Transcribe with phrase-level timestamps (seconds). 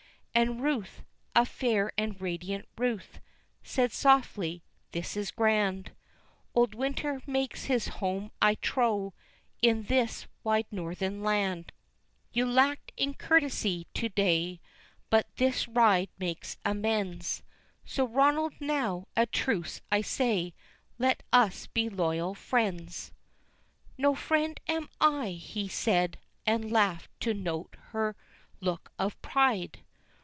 [0.33, 1.03] And Ruth,
[1.35, 3.19] a fair and radiant Ruth,
[3.63, 5.91] said softly "This is grand;
[6.55, 9.13] Old winter makes his home I trow,
[9.61, 11.73] in this wide northern land,
[12.31, 14.61] You lacked in courtesy to day,
[15.09, 17.43] but this ride makes amends,
[17.83, 20.53] So Ronald now, a truce, I say;
[20.97, 23.11] let us be loyal friends."
[23.97, 28.15] "No friend am I," he said, and laughed to note her
[28.61, 29.81] look of pride!